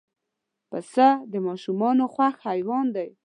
پسه 0.69 1.07
د 1.31 1.33
ماشومانو 1.47 2.03
خوښ 2.13 2.35
حیوان 2.47 2.85
دی. 2.95 3.09